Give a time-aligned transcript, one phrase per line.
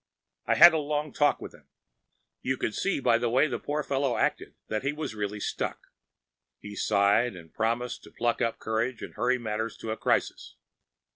[0.47, 1.67] I had a long talk with him.
[2.41, 5.89] You could see by the way the poor fellow acted that he was badly stuck.
[6.57, 10.55] He sighed, and promised to pluck up courage to hurry matters to a crisis.